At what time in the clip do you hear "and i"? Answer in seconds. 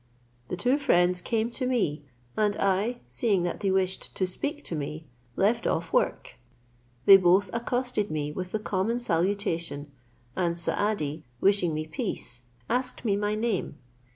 2.35-3.01